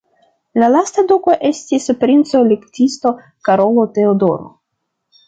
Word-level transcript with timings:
La 0.61 0.67
lasta 0.75 1.01
duko 1.11 1.35
estis 1.49 1.85
princo-elektisto 2.03 3.13
Karolo 3.49 3.85
Teodoro. 3.99 4.49